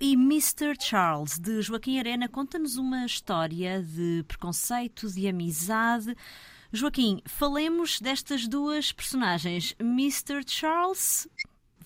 E 0.00 0.12
Mr. 0.12 0.74
Charles, 0.78 1.38
de 1.38 1.62
Joaquim 1.62 1.98
Arena, 1.98 2.28
conta-nos 2.28 2.76
uma 2.76 3.06
história 3.06 3.82
de 3.82 4.22
preconceito, 4.28 5.10
de 5.10 5.26
amizade. 5.26 6.14
Joaquim, 6.70 7.22
falemos 7.24 7.98
destas 8.00 8.46
duas 8.46 8.92
personagens. 8.92 9.74
Mr. 9.80 10.42
Charles, 10.46 11.26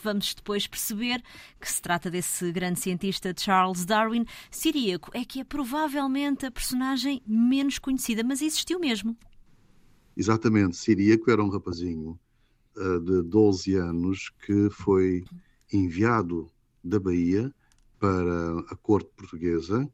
vamos 0.02 0.34
depois 0.34 0.66
perceber 0.66 1.22
que 1.60 1.70
se 1.70 1.80
trata 1.80 2.10
desse 2.10 2.50
grande 2.50 2.80
cientista 2.80 3.32
Charles 3.36 3.84
Darwin. 3.84 4.24
Siríaco 4.50 5.10
é 5.14 5.24
que 5.24 5.40
é 5.40 5.44
provavelmente 5.44 6.46
a 6.46 6.50
personagem 6.50 7.22
menos 7.24 7.78
conhecida, 7.78 8.24
mas 8.24 8.42
existiu 8.42 8.80
mesmo. 8.80 9.16
Exatamente, 10.16 10.76
Siríaco 10.76 11.30
era 11.30 11.44
um 11.44 11.48
rapazinho 11.48 12.18
uh, 12.76 13.00
de 13.00 13.22
12 13.22 13.76
anos 13.76 14.30
que 14.44 14.68
foi 14.70 15.24
enviado 15.72 16.50
da 16.82 16.98
Bahia 16.98 17.54
para 18.00 18.60
a 18.70 18.76
corte 18.76 19.10
portuguesa 19.14 19.88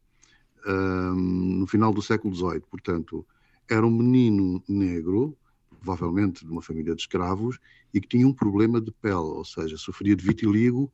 um, 0.65 1.59
no 1.59 1.67
final 1.67 1.93
do 1.93 2.01
século 2.01 2.33
XVIII. 2.33 2.61
Portanto, 2.61 3.25
era 3.69 3.85
um 3.85 3.91
menino 3.91 4.63
negro, 4.67 5.37
provavelmente 5.69 6.45
de 6.45 6.51
uma 6.51 6.61
família 6.61 6.95
de 6.95 7.01
escravos, 7.01 7.59
e 7.93 7.99
que 8.01 8.07
tinha 8.07 8.27
um 8.27 8.33
problema 8.33 8.81
de 8.81 8.91
pele, 8.91 9.15
ou 9.15 9.45
seja, 9.45 9.77
sofria 9.77 10.15
de 10.15 10.25
vitiligo 10.25 10.91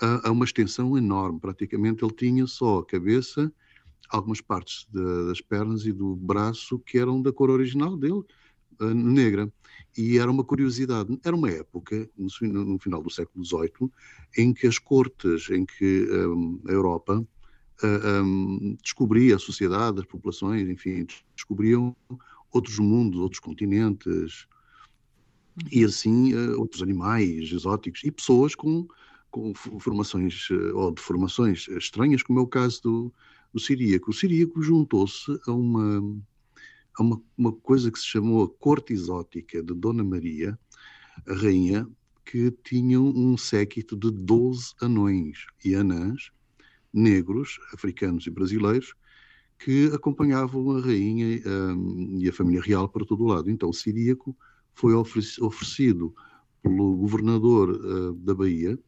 a, 0.00 0.28
a 0.28 0.30
uma 0.30 0.44
extensão 0.44 0.96
enorme. 0.96 1.40
Praticamente 1.40 2.04
ele 2.04 2.14
tinha 2.14 2.46
só 2.46 2.78
a 2.78 2.86
cabeça, 2.86 3.52
algumas 4.08 4.40
partes 4.40 4.86
de, 4.92 5.26
das 5.26 5.40
pernas 5.40 5.86
e 5.86 5.92
do 5.92 6.14
braço 6.14 6.78
que 6.78 6.98
eram 6.98 7.22
da 7.22 7.32
cor 7.32 7.50
original 7.50 7.96
dele, 7.96 8.22
negra. 8.84 9.52
E 9.96 10.18
era 10.18 10.30
uma 10.30 10.44
curiosidade. 10.44 11.18
Era 11.24 11.34
uma 11.34 11.50
época, 11.50 12.08
no, 12.16 12.64
no 12.64 12.78
final 12.78 13.02
do 13.02 13.10
século 13.10 13.44
XVIII, 13.44 13.90
em 14.38 14.52
que 14.52 14.66
as 14.66 14.78
cortes, 14.78 15.50
em 15.50 15.64
que 15.64 16.08
um, 16.10 16.60
a 16.68 16.72
Europa 16.72 17.26
uh, 17.82 18.22
um, 18.22 18.76
descobria 18.82 19.36
a 19.36 19.38
sociedade, 19.38 20.00
as 20.00 20.06
populações, 20.06 20.68
enfim, 20.68 21.06
descobriam 21.34 21.96
outros 22.52 22.78
mundos, 22.78 23.20
outros 23.20 23.40
continentes, 23.40 24.46
e 25.70 25.84
assim 25.84 26.34
uh, 26.34 26.58
outros 26.58 26.82
animais 26.82 27.52
exóticos 27.52 28.02
e 28.04 28.10
pessoas 28.10 28.54
com, 28.54 28.86
com 29.30 29.52
formações 29.54 30.48
uh, 30.50 30.76
ou 30.76 30.92
deformações 30.92 31.68
estranhas, 31.68 32.22
como 32.22 32.38
é 32.38 32.42
o 32.42 32.46
caso 32.46 32.82
do, 32.82 33.12
do 33.52 33.60
siríaco. 33.60 34.10
O 34.10 34.14
siríaco 34.14 34.62
juntou-se 34.62 35.38
a 35.46 35.52
uma 35.52 36.00
a 37.00 37.02
uma, 37.02 37.22
uma 37.36 37.52
coisa 37.52 37.90
que 37.90 37.98
se 37.98 38.06
chamou 38.06 38.44
a 38.44 38.48
corte 38.48 38.92
exótica 38.92 39.62
de 39.62 39.74
Dona 39.74 40.04
Maria, 40.04 40.58
a 41.26 41.34
rainha, 41.34 41.88
que 42.26 42.50
tinham 42.62 43.06
um 43.06 43.38
séquito 43.38 43.96
de 43.96 44.10
12 44.10 44.74
anões 44.82 45.46
e 45.64 45.74
anãs, 45.74 46.30
negros, 46.92 47.58
africanos 47.72 48.26
e 48.26 48.30
brasileiros, 48.30 48.94
que 49.58 49.86
acompanhavam 49.94 50.76
a 50.76 50.80
rainha 50.80 51.40
um, 51.46 52.18
e 52.20 52.28
a 52.28 52.32
família 52.32 52.60
real 52.60 52.86
para 52.88 53.06
todo 53.06 53.24
o 53.24 53.28
lado. 53.28 53.50
Então, 53.50 53.70
o 53.70 53.74
Siríaco 53.74 54.36
foi 54.74 54.94
oferecido 54.94 56.14
pelo 56.62 56.96
governador 56.96 57.70
uh, 57.70 58.12
da 58.12 58.34
Bahia 58.34 58.78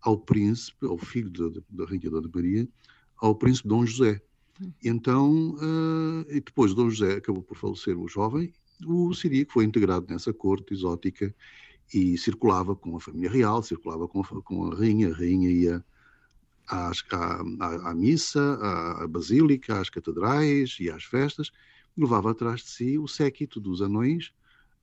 ao 0.00 0.16
príncipe, 0.16 0.86
ao 0.86 0.96
filho 0.96 1.30
da, 1.30 1.60
da 1.68 1.84
rainha 1.84 2.10
Dona 2.10 2.30
Maria, 2.32 2.68
ao 3.16 3.34
príncipe 3.34 3.68
Dom 3.68 3.84
José, 3.84 4.22
então, 4.82 5.54
uh, 5.54 6.26
e 6.28 6.40
depois 6.40 6.74
Dom 6.74 6.90
José 6.90 7.16
acabou 7.16 7.42
por 7.42 7.56
falecer 7.56 7.98
o 7.98 8.08
jovem, 8.08 8.52
o 8.84 9.14
Siríaco 9.14 9.52
foi 9.52 9.64
integrado 9.64 10.06
nessa 10.08 10.32
corte 10.32 10.74
exótica 10.74 11.34
e 11.92 12.18
circulava 12.18 12.74
com 12.74 12.96
a 12.96 13.00
família 13.00 13.30
real, 13.30 13.62
circulava 13.62 14.08
com 14.08 14.20
a, 14.20 14.42
com 14.42 14.72
a 14.72 14.74
rainha, 14.74 15.10
a 15.10 15.16
rainha 15.16 15.50
ia 15.50 15.84
às, 16.66 17.04
à, 17.12 17.42
à, 17.60 17.90
à, 17.90 17.94
missa, 17.94 18.40
à, 18.60 19.04
à, 19.04 19.06
basílica, 19.06 19.80
às 19.80 19.88
catedrais 19.88 20.76
e 20.80 20.90
às 20.90 21.04
festas, 21.04 21.50
levava 21.96 22.30
atrás 22.30 22.60
de 22.62 22.70
si 22.70 22.98
o 22.98 23.06
séquito 23.06 23.60
dos 23.60 23.80
anões 23.80 24.32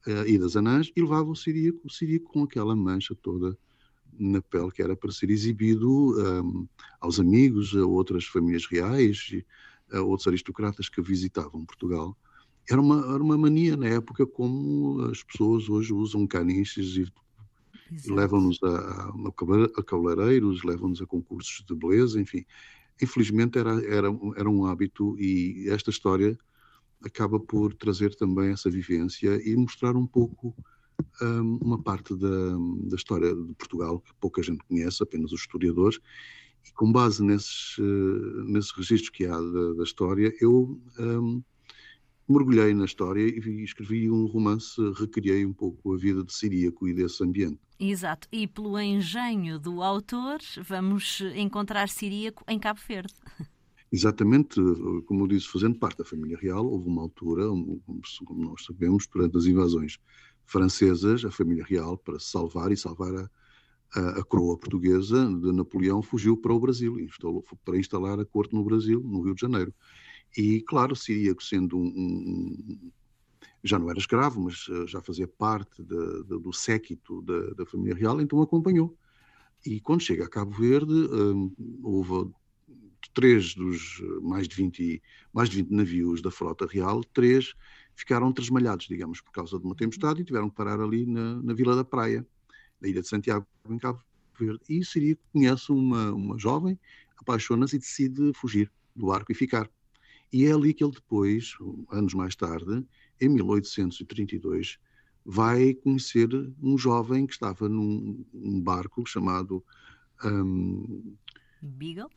uh, 0.07 0.25
e 0.25 0.37
das 0.37 0.55
anãs 0.55 0.91
e 0.95 1.01
levava 1.01 1.29
o 1.29 1.35
Siríaco, 1.35 1.79
o 1.83 1.89
Siríaco 1.89 2.31
com 2.31 2.43
aquela 2.43 2.75
mancha 2.75 3.15
toda 3.21 3.57
na 4.19 4.41
pele 4.41 4.71
que 4.71 4.81
era 4.81 4.95
para 4.95 5.11
ser 5.11 5.29
exibido 5.29 5.89
um, 6.43 6.67
aos 6.99 7.19
amigos, 7.19 7.75
a 7.75 7.85
outras 7.85 8.25
famílias 8.25 8.65
reais, 8.65 9.29
a 9.91 10.01
outros 10.01 10.27
aristocratas 10.27 10.89
que 10.89 11.01
visitavam 11.01 11.65
Portugal. 11.65 12.17
Era 12.69 12.79
uma, 12.79 13.13
era 13.13 13.21
uma 13.21 13.37
mania 13.37 13.75
na 13.75 13.87
época, 13.87 14.25
como 14.25 15.01
as 15.05 15.21
pessoas 15.23 15.67
hoje 15.69 15.93
usam 15.93 16.25
caniches 16.25 16.95
e, 16.95 17.11
e 18.05 18.11
levam-nos 18.11 18.57
a, 18.63 18.67
a, 18.67 19.13
a 19.77 19.83
cabeleireiros, 19.83 20.63
levam-nos 20.63 21.01
a 21.01 21.05
concursos 21.05 21.65
de 21.65 21.75
beleza, 21.75 22.19
enfim. 22.19 22.45
Infelizmente 23.01 23.57
era, 23.57 23.83
era, 23.85 24.07
era 24.37 24.49
um 24.49 24.65
hábito 24.65 25.19
e 25.19 25.67
esta 25.69 25.89
história 25.89 26.37
acaba 27.03 27.39
por 27.39 27.73
trazer 27.73 28.15
também 28.15 28.51
essa 28.51 28.69
vivência 28.69 29.41
e 29.43 29.55
mostrar 29.57 29.95
um 29.95 30.07
pouco 30.07 30.55
uma 31.21 31.81
parte 31.81 32.15
da, 32.15 32.57
da, 32.89 32.95
história 32.95 33.35
de 33.35 33.53
Portugal 33.53 33.99
que 33.99 34.13
pouca 34.19 34.41
gente 34.41 34.63
conhece, 34.65 35.03
apenas 35.03 35.31
os 35.31 35.41
historiadores, 35.41 35.99
e 36.65 36.71
com 36.73 36.91
base 36.91 37.23
nesses, 37.23 37.77
uh, 37.77 38.43
nesses 38.45 38.71
registros 38.71 39.09
que 39.09 39.25
há 39.25 39.37
da, 39.37 39.73
da 39.73 39.83
história, 39.83 40.33
eu 40.39 40.79
um, 40.99 41.43
mergulhei 42.27 42.73
na 42.73 42.85
história 42.85 43.21
e 43.21 43.63
escrevi 43.63 44.09
um 44.09 44.25
romance, 44.25 44.79
recriei 44.95 45.45
um 45.45 45.53
pouco 45.53 45.93
a 45.93 45.97
vida 45.97 46.23
de 46.23 46.33
Siríaco 46.33 46.87
e 46.87 46.93
desse 46.93 47.23
ambiente. 47.23 47.59
Exato, 47.79 48.27
e 48.31 48.47
pelo 48.47 48.79
engenho 48.79 49.59
do 49.59 49.81
autor, 49.81 50.39
vamos 50.67 51.21
encontrar 51.35 51.89
Siríaco 51.89 52.43
em 52.47 52.57
Cabo 52.57 52.79
Verde. 52.87 53.13
Exatamente, 53.91 54.59
como 55.05 55.23
eu 55.23 55.27
disse, 55.27 55.47
fazendo 55.47 55.77
parte 55.77 55.99
da 55.99 56.05
família 56.05 56.35
real, 56.35 56.65
houve 56.65 56.87
uma 56.87 57.03
altura, 57.03 57.43
como 57.45 58.43
nós 58.43 58.65
sabemos, 58.65 59.05
durante 59.05 59.37
as 59.37 59.45
invasões 59.45 59.99
francesas, 60.45 61.23
a 61.25 61.31
família 61.31 61.63
real, 61.63 61.97
para 61.97 62.19
se 62.19 62.29
salvar 62.29 62.71
e 62.71 62.77
salvar 62.77 63.13
a, 63.15 63.29
a, 63.95 64.09
a, 64.19 64.23
coroa 64.23 64.57
portuguesa 64.57 65.25
de 65.25 65.51
Napoleão, 65.51 66.01
fugiu 66.01 66.37
para 66.37 66.53
o 66.53 66.59
Brasil, 66.59 66.99
instalou, 66.99 67.43
para 67.63 67.77
instalar 67.77 68.19
a 68.19 68.25
corte 68.25 68.53
no 68.53 68.63
Brasil, 68.63 68.99
no 69.01 69.21
Rio 69.21 69.35
de 69.35 69.41
Janeiro. 69.41 69.73
E, 70.37 70.61
claro, 70.61 70.95
Siríaco, 70.95 71.43
sendo 71.43 71.77
um, 71.77 71.87
um, 71.87 72.91
já 73.63 73.77
não 73.77 73.89
era 73.89 73.99
escravo, 73.99 74.41
mas 74.41 74.65
eh, 74.69 74.87
já 74.87 75.01
fazia 75.01 75.27
parte 75.27 75.81
de, 75.83 76.23
de, 76.23 76.39
do 76.39 76.51
séquito 76.51 77.21
da, 77.21 77.53
da, 77.53 77.65
família 77.65 77.95
real, 77.95 78.19
então 78.19 78.41
acompanhou. 78.41 78.97
E 79.65 79.79
quando 79.79 80.01
chega 80.01 80.25
a 80.25 80.29
Cabo 80.29 80.51
Verde, 80.51 80.91
um, 80.91 81.53
houve 81.83 82.31
três 83.13 83.53
dos 83.53 84.01
mais 84.21 84.47
de 84.47 84.55
20, 84.55 85.01
mais 85.31 85.49
de 85.49 85.57
20 85.57 85.71
navios 85.71 86.21
da 86.21 86.31
frota 86.31 86.65
real, 86.65 87.03
três 87.13 87.53
ficaram 87.95 88.31
tresmalhados, 88.31 88.87
digamos, 88.87 89.21
por 89.21 89.31
causa 89.31 89.57
de 89.57 89.65
uma 89.65 89.75
tempestade 89.75 90.21
e 90.21 90.25
tiveram 90.25 90.49
que 90.49 90.55
parar 90.55 90.79
ali 90.79 91.05
na, 91.05 91.41
na 91.41 91.53
Vila 91.53 91.75
da 91.75 91.83
Praia, 91.83 92.25
na 92.81 92.87
Ilha 92.87 93.01
de 93.01 93.07
Santiago, 93.07 93.45
em 93.69 93.77
Cabo 93.77 94.01
Verde. 94.39 94.61
E 94.69 95.17
conhece 95.31 95.71
uma, 95.71 96.11
uma 96.11 96.37
jovem, 96.37 96.79
apaixona-se 97.17 97.75
e 97.75 97.79
decide 97.79 98.33
fugir 98.33 98.71
do 98.95 99.07
barco 99.07 99.31
e 99.31 99.35
ficar. 99.35 99.69
E 100.31 100.45
é 100.45 100.51
ali 100.51 100.73
que 100.73 100.83
ele 100.83 100.93
depois, 100.93 101.55
anos 101.91 102.13
mais 102.13 102.35
tarde, 102.35 102.85
em 103.21 103.29
1832, 103.29 104.79
vai 105.25 105.73
conhecer 105.75 106.27
um 106.61 106.77
jovem 106.77 107.25
que 107.25 107.33
estava 107.33 107.69
num 107.69 108.25
um 108.33 108.59
barco 108.59 109.07
chamado 109.07 109.63
um, 110.25 111.15
Beagle? 111.63 112.09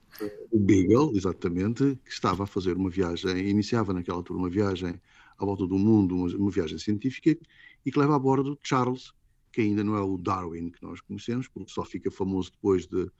O 0.50 0.58
Beagle, 0.58 1.12
exatamente, 1.14 1.98
que 2.04 2.10
estava 2.10 2.44
a 2.44 2.46
fazer 2.46 2.76
uma 2.76 2.90
viagem, 2.90 3.48
iniciava 3.48 3.92
naquela 3.92 4.18
altura 4.18 4.40
uma 4.40 4.50
viagem 4.50 5.00
à 5.38 5.44
volta 5.44 5.66
do 5.66 5.78
mundo, 5.78 6.16
uma, 6.16 6.36
uma 6.36 6.50
viagem 6.50 6.78
científica, 6.78 7.36
e 7.84 7.90
que 7.90 7.98
leva 7.98 8.16
a 8.16 8.18
bordo 8.18 8.58
Charles, 8.62 9.12
que 9.52 9.60
ainda 9.60 9.82
não 9.82 9.96
é 9.96 10.02
o 10.02 10.18
Darwin 10.18 10.70
que 10.70 10.82
nós 10.82 11.00
conhecemos, 11.00 11.48
porque 11.48 11.72
só 11.72 11.84
fica 11.84 12.10
famoso 12.10 12.52
depois 12.52 12.86
de, 12.86 13.10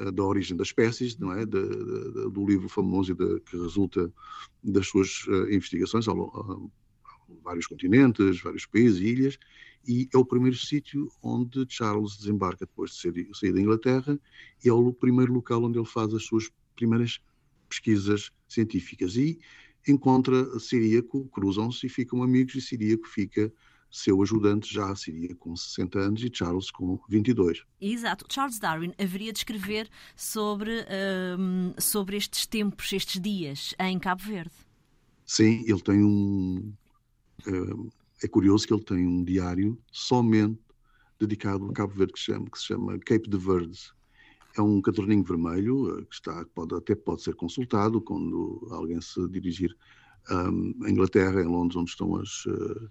eh, 0.00 0.10
da 0.10 0.24
origem 0.24 0.56
das 0.56 0.68
espécies, 0.68 1.16
não 1.18 1.32
é? 1.32 1.44
De, 1.44 1.68
de, 1.68 2.30
do 2.30 2.46
livro 2.46 2.68
famoso 2.68 3.14
de, 3.14 3.40
que 3.40 3.56
resulta 3.56 4.12
das 4.62 4.86
suas 4.88 5.24
uh, 5.26 5.52
investigações 5.52 6.08
ao, 6.08 6.70
vários 7.42 7.66
continentes, 7.66 8.40
vários 8.40 8.66
países 8.66 9.00
ilhas, 9.00 9.38
e 9.86 10.08
é 10.12 10.18
o 10.18 10.24
primeiro 10.24 10.56
sítio 10.56 11.10
onde 11.22 11.66
Charles 11.68 12.16
desembarca 12.16 12.66
depois 12.66 12.92
de 12.92 13.28
sair 13.34 13.52
da 13.52 13.60
Inglaterra, 13.60 14.18
e 14.64 14.68
é 14.68 14.72
o 14.72 14.92
primeiro 14.92 15.32
local 15.32 15.64
onde 15.64 15.78
ele 15.78 15.86
faz 15.86 16.12
as 16.14 16.24
suas 16.24 16.50
primeiras 16.76 17.20
pesquisas 17.68 18.30
científicas. 18.48 19.16
E 19.16 19.40
encontra 19.86 20.58
Siríaco, 20.58 21.26
cruzam-se 21.28 21.86
e 21.86 21.88
ficam 21.88 22.22
amigos, 22.22 22.54
e 22.54 22.60
Siríaco 22.60 23.06
fica 23.06 23.52
seu 23.92 24.22
ajudante 24.22 24.72
já 24.72 24.94
Siríaco 24.96 25.50
com 25.50 25.56
60 25.56 25.98
anos 25.98 26.22
e 26.22 26.30
Charles 26.32 26.70
com 26.70 26.98
22. 27.08 27.62
Exato. 27.80 28.24
Charles 28.28 28.58
Darwin 28.58 28.94
haveria 28.98 29.32
de 29.32 29.40
escrever 29.40 29.88
sobre, 30.16 30.86
um, 31.38 31.74
sobre 31.78 32.16
estes 32.16 32.46
tempos, 32.46 32.90
estes 32.92 33.20
dias 33.20 33.74
em 33.78 33.98
Cabo 33.98 34.22
Verde. 34.22 34.52
Sim, 35.26 35.62
ele 35.66 35.80
tem 35.80 36.02
um. 36.02 36.72
Uh, 37.46 37.92
é 38.22 38.28
curioso 38.28 38.66
que 38.66 38.72
ele 38.72 38.84
tem 38.84 39.06
um 39.06 39.22
diário 39.22 39.78
somente 39.90 40.58
dedicado 41.18 41.68
a 41.68 41.72
Cabo 41.72 41.92
Verde 41.92 42.14
que 42.14 42.20
chama, 42.20 42.48
que 42.50 42.58
se 42.58 42.64
chama 42.64 42.98
Cape 42.98 43.28
de 43.28 43.36
Verdes. 43.36 43.92
É 44.56 44.62
um 44.62 44.80
caderninho 44.80 45.22
vermelho 45.22 46.04
que 46.06 46.14
está, 46.14 46.44
pode, 46.54 46.74
até 46.74 46.94
pode 46.94 47.22
ser 47.22 47.34
consultado 47.34 48.00
quando 48.00 48.66
alguém 48.70 49.00
se 49.00 49.26
dirigir 49.28 49.74
um, 50.30 50.84
à 50.84 50.90
Inglaterra, 50.90 51.40
em 51.40 51.46
Londres, 51.46 51.76
onde 51.76 51.90
estão 51.90 52.16
as, 52.16 52.44
uh, 52.46 52.90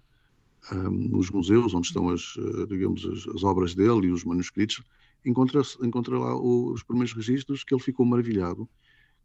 um, 0.72 1.16
os 1.16 1.30
museus, 1.30 1.74
onde 1.74 1.86
estão 1.86 2.08
as, 2.08 2.36
uh, 2.36 2.66
digamos, 2.66 3.04
as, 3.06 3.34
as, 3.34 3.44
obras 3.44 3.74
dele 3.74 4.08
e 4.08 4.10
os 4.10 4.24
manuscritos, 4.24 4.82
encontra, 5.24 5.62
encontra 5.82 6.18
lá 6.18 6.36
os 6.36 6.82
primeiros 6.82 7.12
registros 7.12 7.64
que 7.64 7.74
ele 7.74 7.82
ficou 7.82 8.04
maravilhado 8.04 8.68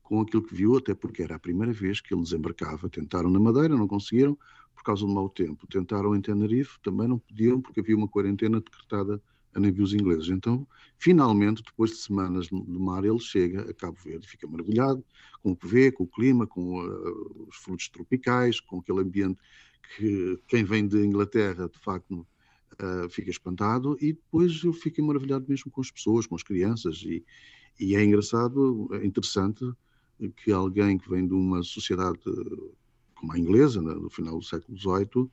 com 0.03 0.21
aquilo 0.21 0.43
que 0.43 0.55
viu, 0.55 0.77
até 0.77 0.93
porque 0.93 1.21
era 1.21 1.35
a 1.35 1.39
primeira 1.39 1.73
vez 1.73 1.99
que 1.99 2.13
ele 2.13 2.23
desembarcava. 2.23 2.89
Tentaram 2.89 3.29
na 3.29 3.39
Madeira, 3.39 3.75
não 3.75 3.87
conseguiram, 3.87 4.37
por 4.73 4.83
causa 4.83 5.05
do 5.05 5.11
mau 5.11 5.27
tempo. 5.27 5.67
Tentaram 5.67 6.15
em 6.15 6.21
Tenerife, 6.21 6.79
também 6.81 7.09
não 7.09 7.19
podiam, 7.19 7.59
porque 7.59 7.81
havia 7.81 7.97
uma 7.97 8.07
quarentena 8.07 8.61
decretada 8.61 9.21
a 9.57 9.59
navios 9.59 9.91
ingleses. 9.93 10.29
Então, 10.29 10.67
finalmente, 10.99 11.63
depois 11.63 11.91
de 11.91 11.97
semanas 11.97 12.47
de 12.47 12.79
mar, 12.79 13.03
ele 13.03 13.19
chega 13.19 13.61
a 13.61 13.73
Cabo 13.73 13.97
Verde, 14.03 14.27
fica 14.27 14.47
maravilhado 14.47 15.03
com 15.41 15.51
o 15.51 15.55
que 15.55 15.67
vê, 15.67 15.91
com 15.91 16.03
o 16.03 16.07
clima, 16.07 16.45
com 16.45 16.79
uh, 16.79 17.47
os 17.49 17.55
frutos 17.57 17.89
tropicais, 17.89 18.59
com 18.59 18.79
aquele 18.79 19.01
ambiente 19.01 19.39
que 19.95 20.39
quem 20.47 20.63
vem 20.63 20.87
de 20.87 21.03
Inglaterra, 21.03 21.67
de 21.67 21.79
facto, 21.79 22.25
uh, 22.73 23.09
fica 23.09 23.31
espantado, 23.31 23.97
e 23.99 24.13
depois 24.13 24.63
ele 24.63 24.73
fica 24.73 25.01
maravilhado 25.01 25.45
mesmo 25.49 25.71
com 25.71 25.81
as 25.81 25.89
pessoas, 25.89 26.27
com 26.27 26.35
as 26.35 26.43
crianças, 26.43 27.01
e, 27.03 27.25
e 27.79 27.95
é 27.95 28.03
engraçado, 28.03 28.87
é 28.93 29.05
interessante 29.05 29.65
que 30.43 30.51
alguém 30.51 30.97
que 30.97 31.09
vem 31.09 31.27
de 31.27 31.33
uma 31.33 31.63
sociedade 31.63 32.19
como 33.15 33.33
a 33.33 33.39
inglesa, 33.39 33.81
né, 33.81 33.93
no 33.95 34.09
final 34.09 34.37
do 34.37 34.45
século 34.45 34.77
XVIII, 34.77 35.29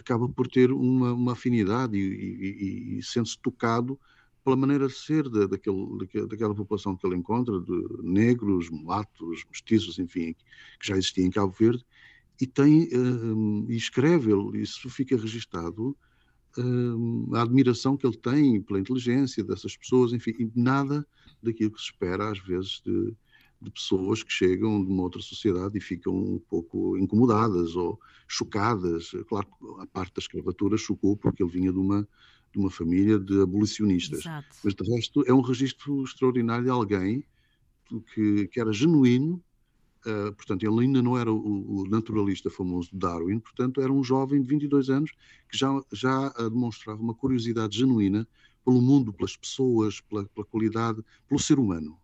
acaba 0.00 0.28
por 0.28 0.48
ter 0.48 0.72
uma, 0.72 1.12
uma 1.12 1.32
afinidade 1.32 1.96
e, 1.96 2.96
e, 2.96 2.98
e 2.98 3.02
sente-se 3.02 3.38
tocado 3.38 3.98
pela 4.44 4.56
maneira 4.56 4.86
de 4.86 4.94
ser 4.94 5.28
daquele, 5.28 6.26
daquela 6.28 6.54
população 6.54 6.94
que 6.94 7.06
ele 7.06 7.16
encontra, 7.16 7.58
de 7.60 8.02
negros, 8.02 8.68
mulatos, 8.68 9.42
mestiços, 9.50 9.98
enfim, 9.98 10.36
que 10.78 10.86
já 10.86 10.96
existia 10.96 11.24
em 11.24 11.30
Cabo 11.30 11.54
Verde, 11.58 11.84
e 12.38 12.46
tem 12.46 12.88
uh, 12.92 13.66
e 13.70 13.76
escreve, 13.76 14.32
isso 14.60 14.90
fica 14.90 15.16
registado, 15.16 15.96
uh, 16.58 17.36
a 17.36 17.42
admiração 17.42 17.96
que 17.96 18.06
ele 18.06 18.18
tem 18.18 18.60
pela 18.60 18.80
inteligência 18.80 19.42
dessas 19.42 19.76
pessoas, 19.76 20.12
enfim, 20.12 20.52
nada 20.54 21.06
daquilo 21.42 21.70
que 21.70 21.80
se 21.80 21.86
espera 21.86 22.30
às 22.30 22.38
vezes 22.38 22.82
de, 22.84 23.14
de 23.64 23.70
pessoas 23.70 24.22
que 24.22 24.32
chegam 24.32 24.84
de 24.84 24.92
uma 24.92 25.02
outra 25.02 25.20
sociedade 25.20 25.76
e 25.78 25.80
ficam 25.80 26.14
um 26.14 26.38
pouco 26.38 26.96
incomodadas 26.98 27.74
ou 27.74 27.98
chocadas. 28.28 29.10
Claro 29.28 29.46
que 29.46 29.82
a 29.82 29.86
parte 29.86 30.14
da 30.14 30.20
escravatura 30.20 30.76
chocou 30.76 31.16
porque 31.16 31.42
ele 31.42 31.50
vinha 31.50 31.72
de 31.72 31.78
uma, 31.78 32.06
de 32.52 32.58
uma 32.58 32.70
família 32.70 33.18
de 33.18 33.40
abolicionistas. 33.40 34.20
Exato. 34.20 34.48
Mas 34.62 34.74
de 34.74 34.94
resto 34.94 35.24
é 35.26 35.32
um 35.32 35.40
registro 35.40 36.04
extraordinário 36.04 36.64
de 36.64 36.70
alguém 36.70 37.24
que, 38.12 38.46
que 38.48 38.60
era 38.60 38.72
genuíno. 38.72 39.42
Uh, 40.06 40.34
portanto, 40.34 40.62
ele 40.62 40.80
ainda 40.82 41.00
não 41.00 41.16
era 41.16 41.32
o, 41.32 41.80
o, 41.80 41.88
naturalista 41.88 42.50
famoso 42.50 42.90
Darwin, 42.92 43.38
portanto, 43.38 43.80
era 43.80 43.90
um 43.90 44.04
jovem 44.04 44.42
de 44.42 44.46
22 44.46 44.90
anos 44.90 45.12
que 45.48 45.56
já, 45.56 45.70
já 45.90 46.28
demonstrava 46.50 47.00
uma 47.00 47.14
curiosidade 47.14 47.78
genuína 47.78 48.28
pelo 48.62 48.82
mundo, 48.82 49.14
pelas 49.14 49.34
pessoas, 49.34 50.02
pela, 50.02 50.26
pela 50.26 50.44
qualidade, 50.44 51.02
pelo 51.26 51.40
ser 51.40 51.58
humano. 51.58 51.98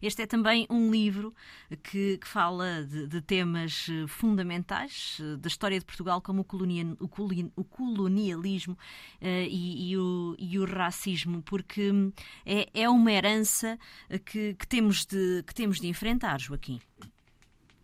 Este 0.00 0.22
é 0.22 0.26
também 0.26 0.66
um 0.70 0.90
livro 0.90 1.34
que, 1.82 2.18
que 2.18 2.28
fala 2.28 2.84
de, 2.84 3.06
de, 3.06 3.20
temas 3.20 3.86
eh, 3.90 4.06
fundamentais 4.06 5.18
eh, 5.20 5.36
da 5.36 5.48
história 5.48 5.78
de 5.78 5.84
Portugal, 5.84 6.20
como 6.20 6.42
o, 6.42 6.44
colonia, 6.44 6.84
o, 7.00 7.08
o 7.56 7.64
colonialismo 7.64 8.74
uh, 8.74 9.26
e, 9.48 9.90
e, 9.90 9.96
o, 9.96 10.34
e, 10.38 10.58
o, 10.58 10.64
racismo, 10.64 11.42
porque 11.42 11.90
hum, 11.90 12.12
é, 12.44 12.68
é 12.74 12.88
uma 12.88 13.12
herança 13.12 13.78
que, 14.24 14.54
que, 14.54 14.66
temos 14.66 15.06
de, 15.06 15.42
que 15.46 15.54
temos 15.54 15.80
de 15.80 15.86
enfrentar, 15.88 16.40
Joaquim. 16.40 16.80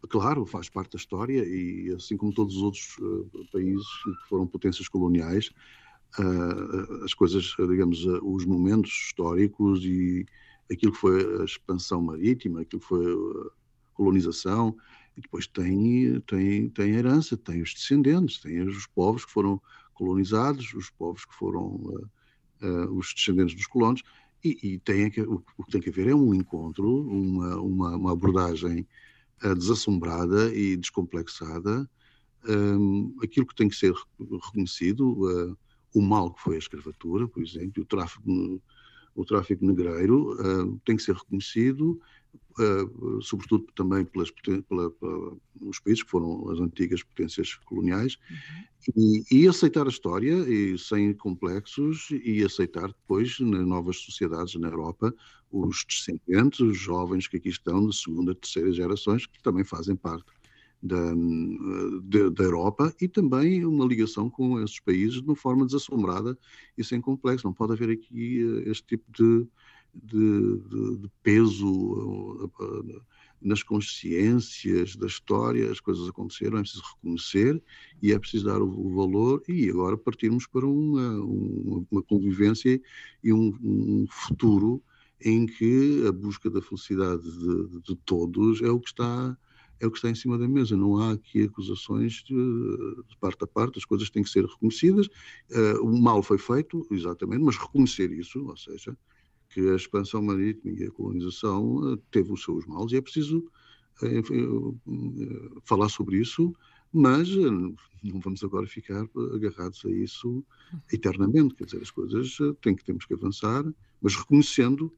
Claro, 0.08 0.46
faz 0.46 0.68
parte 0.68 0.92
da 0.92 0.98
história 0.98 1.44
e, 1.44 1.92
assim 1.94 2.16
como 2.16 2.32
todos 2.32 2.56
os 2.56 2.62
outros 2.62 2.96
uh, 2.98 3.46
países 3.52 3.86
que 4.02 4.28
foram 4.28 4.46
potências 4.46 4.88
coloniais, 4.88 5.50
uh, 6.18 7.04
as 7.04 7.14
coisas, 7.14 7.54
digamos, 7.58 8.04
os 8.22 8.44
momentos 8.44 8.90
históricos 8.90 9.84
e 9.84 10.26
aquilo 10.70 10.92
que 10.92 10.98
foi 10.98 11.40
a 11.40 11.44
expansão 11.44 12.00
marítima, 12.02 12.60
aquilo 12.60 12.80
que 12.80 12.88
foi 12.88 13.06
a 13.06 13.50
colonização, 13.94 14.76
e 15.16 15.20
depois 15.20 15.46
tem, 15.46 16.20
tem, 16.20 16.68
tem 16.70 16.94
herança, 16.94 17.36
tem 17.36 17.60
os 17.60 17.74
descendentes, 17.74 18.38
tem 18.38 18.60
os 18.62 18.86
povos 18.86 19.24
que 19.24 19.32
foram 19.32 19.60
colonizados, 19.94 20.72
os 20.74 20.90
povos 20.90 21.24
que 21.24 21.34
foram 21.34 21.66
uh, 21.66 22.10
uh, 22.62 22.96
os 22.96 23.12
descendentes 23.14 23.56
dos 23.56 23.66
colonos, 23.66 24.02
e, 24.44 24.56
e 24.62 24.78
tem, 24.78 25.08
o, 25.26 25.42
o, 25.56 25.64
que 25.64 25.72
tem 25.72 25.80
que 25.80 25.88
haver 25.88 26.06
é 26.08 26.14
um 26.14 26.32
encontro, 26.32 26.88
uma, 26.88 27.56
uma, 27.56 27.96
uma 27.96 28.12
abordagem 28.12 28.86
uh, 29.42 29.54
desassombrada 29.56 30.54
e 30.54 30.76
descomplexada, 30.76 31.90
um, 32.48 33.16
aquilo 33.20 33.46
que 33.46 33.56
tem 33.56 33.68
que 33.68 33.74
ser 33.74 33.92
reconhecido, 34.46 35.56
o 35.92 36.00
mal 36.00 36.32
que 36.32 36.40
foi 36.40 36.54
a 36.54 36.58
escravatura, 36.58 37.26
por 37.26 37.42
exemplo, 37.42 37.82
o 37.82 37.86
tráfico 37.86 38.62
o 39.18 39.24
tráfico 39.24 39.66
negreiro 39.66 40.32
uh, 40.34 40.80
tem 40.84 40.96
que 40.96 41.02
ser 41.02 41.16
reconhecido, 41.16 42.00
uh, 42.60 43.20
sobretudo 43.20 43.66
também 43.74 44.04
pelas, 44.04 44.30
pela, 44.30 44.62
pela, 44.92 45.36
os 45.60 45.80
países 45.80 46.04
que 46.04 46.10
foram 46.10 46.48
as 46.50 46.60
antigas 46.60 47.02
potências 47.02 47.56
coloniais, 47.66 48.16
uhum. 48.30 48.92
e, 48.96 49.42
e, 49.42 49.48
aceitar 49.48 49.86
a 49.86 49.90
história 49.90 50.48
e, 50.48 50.78
sem 50.78 51.12
complexos 51.14 52.10
e 52.12 52.44
aceitar 52.44 52.86
depois 52.86 53.40
nas 53.40 53.66
novas 53.66 53.96
sociedades 53.96 54.54
na 54.54 54.68
Europa 54.68 55.12
os 55.50 55.84
descendentes, 55.84 56.60
os 56.60 56.78
jovens 56.78 57.26
que 57.26 57.38
aqui 57.38 57.48
estão 57.48 57.88
de 57.88 57.96
segunda, 57.96 58.36
terceira 58.36 58.70
gerações, 58.70 59.26
que 59.26 59.42
também 59.42 59.64
fazem 59.64 59.96
parte 59.96 60.37
da, 60.82 61.12
da, 62.02 62.28
da, 62.30 62.44
Europa 62.44 62.94
e 63.00 63.08
também 63.08 63.64
uma 63.64 63.84
ligação 63.84 64.30
com 64.30 64.60
esses 64.60 64.78
países 64.78 65.20
de 65.20 65.26
uma 65.26 65.34
forma 65.34 65.66
desassombrada 65.66 66.38
e 66.76 66.84
sem 66.84 67.00
complexo. 67.00 67.46
Não 67.46 67.52
pode 67.52 67.72
haver 67.72 67.90
aqui 67.90 68.40
eh, 68.40 68.70
este 68.70 68.86
tipo 68.86 69.04
de, 69.10 69.46
de, 69.94 70.58
de, 70.68 70.96
de 70.98 71.10
peso 71.22 72.50
eh, 72.60 73.00
nas 73.42 73.62
consciências 73.62 74.94
da 74.94 75.06
história. 75.06 75.70
As 75.70 75.80
coisas 75.80 76.08
aconteceram, 76.08 76.58
é 76.58 76.62
preciso 76.62 76.84
reconhecer 76.94 77.62
e 78.00 78.12
é 78.12 78.18
preciso 78.18 78.44
dar 78.44 78.62
o, 78.62 78.94
valor 78.94 79.42
e 79.48 79.68
agora 79.68 79.96
partirmos 79.96 80.46
para 80.46 80.66
uma, 80.66 81.20
uma, 81.20 81.86
uma 81.90 82.02
convivência 82.02 82.80
e 83.22 83.32
um, 83.32 83.52
um 83.62 84.06
futuro 84.08 84.82
em 85.20 85.46
que 85.46 86.06
a 86.06 86.12
busca 86.12 86.48
da 86.48 86.62
felicidade 86.62 87.22
de, 87.22 87.80
de, 87.80 87.96
todos 88.04 88.62
é 88.62 88.70
o 88.70 88.78
que 88.78 88.88
está 88.88 89.36
é 89.80 89.86
o 89.86 89.90
que 89.90 89.98
está 89.98 90.10
em 90.10 90.14
cima 90.14 90.38
da 90.38 90.48
mesa. 90.48 90.76
Não 90.76 90.98
há 90.98 91.12
aqui 91.12 91.44
acusações 91.44 92.22
de, 92.24 92.34
de 92.34 93.16
parte 93.20 93.44
a 93.44 93.46
parte, 93.46 93.78
as 93.78 93.84
coisas 93.84 94.10
têm 94.10 94.22
que 94.22 94.30
ser 94.30 94.44
reconhecidas. 94.44 95.06
Uh, 95.50 95.82
o 95.82 96.00
mal 96.00 96.22
foi 96.22 96.38
feito, 96.38 96.86
exatamente, 96.90 97.42
mas 97.42 97.56
reconhecer 97.56 98.10
isso, 98.10 98.44
ou 98.46 98.56
seja, 98.56 98.96
que 99.50 99.60
a 99.70 99.76
expansão 99.76 100.22
marítima 100.22 100.78
e 100.78 100.84
a 100.84 100.90
colonização 100.90 101.92
uh, 101.92 101.96
teve 102.10 102.32
os 102.32 102.42
seus 102.42 102.66
males 102.66 102.92
e 102.92 102.96
é 102.96 103.00
preciso 103.00 103.50
uh, 104.02 104.80
falar 105.64 105.88
sobre 105.88 106.18
isso, 106.18 106.54
mas 106.92 107.28
não 107.36 108.20
vamos 108.20 108.42
agora 108.42 108.66
ficar 108.66 109.06
agarrados 109.34 109.84
a 109.84 109.90
isso 109.90 110.44
eternamente. 110.92 111.54
Quer 111.54 111.64
dizer, 111.64 111.82
as 111.82 111.90
coisas 111.90 112.38
têm 112.62 112.74
que, 112.74 112.84
temos 112.84 113.04
que 113.04 113.12
avançar, 113.12 113.64
mas 114.00 114.16
reconhecendo 114.16 114.90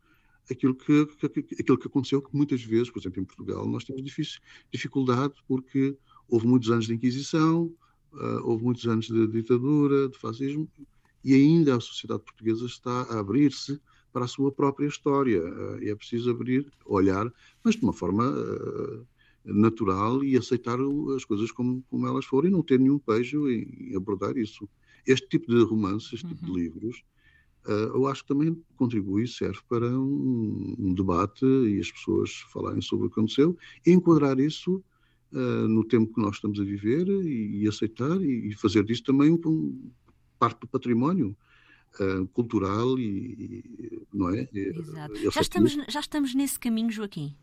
aquilo 0.50 0.74
que, 0.74 1.08
aquilo 1.58 1.78
que 1.78 1.86
aconteceu, 1.86 2.20
que 2.20 2.36
muitas 2.36 2.62
vezes, 2.62 2.90
por 2.90 3.00
exemplo, 3.00 3.22
em 3.22 3.24
Portugal, 3.24 3.66
nós 3.66 3.84
temos 3.84 4.02
difícil, 4.02 4.40
dificuldade 4.70 5.34
porque 5.46 5.96
houve 6.28 6.46
muitos 6.46 6.70
anos 6.70 6.86
de 6.86 6.94
Inquisição, 6.94 7.72
uh, 8.12 8.40
houve 8.44 8.64
muitos 8.64 8.86
anos 8.86 9.06
de 9.06 9.26
ditadura, 9.28 10.08
de 10.08 10.18
fascismo, 10.18 10.68
e 11.24 11.34
ainda 11.34 11.76
a 11.76 11.80
sociedade 11.80 12.22
portuguesa 12.22 12.64
está 12.66 13.02
a 13.02 13.20
abrir-se 13.20 13.80
para 14.12 14.24
a 14.24 14.28
sua 14.28 14.50
própria 14.50 14.86
história. 14.86 15.42
Uh, 15.42 15.82
e 15.82 15.90
é 15.90 15.94
preciso 15.94 16.30
abrir, 16.30 16.66
olhar, 16.86 17.32
mas 17.62 17.76
de 17.76 17.82
uma 17.82 17.92
forma 17.92 18.30
uh, 18.30 19.06
natural 19.44 20.22
e 20.24 20.36
aceitar 20.36 20.78
as 21.16 21.24
coisas 21.24 21.50
como, 21.50 21.82
como 21.88 22.06
elas 22.06 22.24
forem 22.24 22.50
e 22.50 22.52
não 22.52 22.62
ter 22.62 22.78
nenhum 22.78 22.98
pejo 22.98 23.48
em, 23.48 23.90
em 23.92 23.96
abordar 23.96 24.36
isso. 24.36 24.68
Este 25.06 25.28
tipo 25.28 25.50
de 25.50 25.62
romances, 25.62 26.12
este 26.12 26.28
tipo 26.28 26.44
de 26.44 26.50
uhum. 26.50 26.56
livros, 26.58 27.02
eu 27.66 28.06
acho 28.06 28.22
que 28.22 28.28
também 28.28 28.56
contribui, 28.76 29.26
serve 29.26 29.60
para 29.68 29.86
um, 29.86 30.74
um, 30.78 30.94
debate 30.94 31.44
e 31.44 31.78
as 31.78 31.90
pessoas 31.90 32.30
falarem 32.52 32.80
sobre 32.80 33.06
o 33.06 33.10
que 33.10 33.20
aconteceu 33.20 33.56
e 33.86 33.92
enquadrar 33.92 34.38
isso 34.40 34.82
uh, 35.32 35.68
no 35.68 35.84
tempo 35.84 36.14
que 36.14 36.20
nós 36.20 36.36
estamos 36.36 36.58
a 36.58 36.64
viver 36.64 37.06
e, 37.06 37.62
e 37.62 37.68
aceitar 37.68 38.20
e, 38.20 38.48
e, 38.48 38.54
fazer 38.54 38.84
disso 38.84 39.04
também 39.04 39.30
um, 39.30 39.40
um, 39.46 39.90
parte 40.38 40.60
do 40.60 40.66
património 40.66 41.36
uh, 42.00 42.26
cultural 42.28 42.98
e, 42.98 43.04
e, 43.04 44.02
não 44.12 44.30
é? 44.30 44.48
Exato. 44.52 45.30
Já 45.30 45.40
estamos, 45.40 45.76
já 45.88 46.00
estamos 46.00 46.34
nesse 46.34 46.58
caminho, 46.58 46.90
Joaquim? 46.90 47.34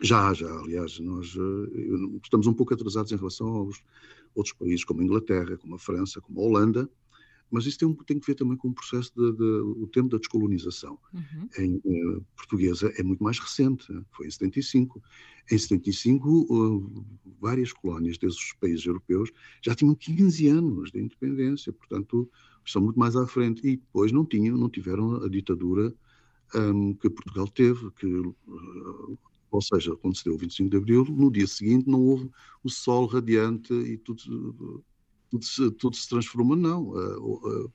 Já, 0.00 0.32
já. 0.34 0.52
Aliás, 0.60 0.98
nós 1.00 1.36
estamos 2.22 2.46
um 2.46 2.52
pouco 2.52 2.74
atrasados 2.74 3.10
em 3.10 3.16
relação 3.16 3.48
aos 3.48 3.82
outros 4.34 4.54
países, 4.54 4.84
como 4.84 5.00
a 5.00 5.04
Inglaterra, 5.04 5.56
como 5.56 5.74
a 5.74 5.78
França, 5.78 6.20
como 6.20 6.40
a 6.40 6.44
Holanda, 6.44 6.88
Mas 7.50 7.66
isso 7.66 7.78
tem, 7.78 7.92
tem 8.06 8.18
que 8.18 8.26
ver 8.26 8.34
também 8.34 8.56
com 8.56 8.68
o 8.68 8.74
processo 8.74 9.12
de, 9.16 9.36
de, 9.36 9.44
o 9.44 9.86
tempo 9.86 10.08
da 10.08 10.18
descolonização. 10.18 10.98
Uhum. 11.12 11.48
Em 11.58 11.76
uh, 11.84 12.24
portuguesa 12.36 12.92
é 12.96 13.02
muito 13.02 13.22
mais 13.22 13.38
recente, 13.38 13.86
foi 14.12 14.26
em 14.26 14.30
75. 14.30 15.02
Em 15.50 15.58
75, 15.58 16.28
uh, 16.28 17.06
várias 17.40 17.72
colónias 17.72 18.18
desses 18.18 18.52
países 18.54 18.84
europeus 18.84 19.30
já 19.62 19.74
tinham 19.74 19.94
15 19.94 20.48
anos 20.48 20.90
de 20.90 21.00
independência, 21.00 21.72
portanto, 21.72 22.30
estão 22.64 22.82
muito 22.82 22.98
mais 22.98 23.16
à 23.16 23.26
frente. 23.26 23.66
E 23.66 23.76
depois 23.76 24.12
não 24.12 24.24
tinham, 24.24 24.56
não 24.56 24.68
tiveram 24.68 25.24
a 25.24 25.28
ditadura 25.28 25.94
um, 26.54 26.94
que 26.94 27.10
Portugal 27.10 27.48
teve, 27.48 27.90
que 27.92 28.06
uh, 28.06 29.18
ou 29.50 29.62
seja, 29.62 29.96
deu 30.24 30.34
o 30.34 30.38
25 30.38 30.70
de 30.70 30.76
Abril, 30.76 31.04
no 31.04 31.30
dia 31.30 31.46
seguinte 31.46 31.88
não 31.88 32.02
houve 32.02 32.30
o 32.62 32.68
sol 32.68 33.06
radiante 33.06 33.72
e 33.72 33.96
tudo, 33.96 34.84
tudo, 35.30 35.44
se, 35.44 35.70
tudo 35.72 35.96
se 35.96 36.08
transforma, 36.08 36.56
não. 36.56 36.88
Uh, 36.88 37.64
uh, 37.64 37.72